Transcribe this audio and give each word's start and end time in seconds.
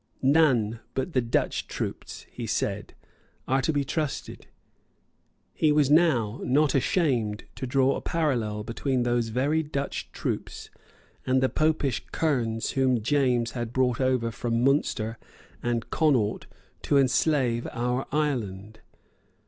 "None 0.23 0.79
but 0.95 1.13
the 1.13 1.21
Dutch 1.21 1.67
troops," 1.67 2.25
he 2.31 2.47
said, 2.47 2.95
"are 3.47 3.61
to 3.61 3.71
be 3.71 3.83
trusted." 3.83 4.47
He 5.53 5.71
was 5.71 5.91
now 5.91 6.41
not 6.43 6.73
ashamed 6.73 7.43
to 7.53 7.67
draw 7.67 7.95
a 7.95 8.01
parallel 8.01 8.63
between 8.63 9.03
those 9.03 9.27
very 9.27 9.61
Dutch 9.61 10.11
troops 10.11 10.71
and 11.23 11.39
the 11.39 11.49
Popish 11.49 12.03
Kernes 12.11 12.71
whom 12.71 13.03
James 13.03 13.51
had 13.51 13.71
brought 13.73 14.01
over 14.01 14.31
from 14.31 14.63
Munster 14.63 15.19
and 15.61 15.91
Connaught 15.91 16.47
to 16.81 16.97
enslave 16.97 17.67
our 17.71 18.07
island. 18.11 18.79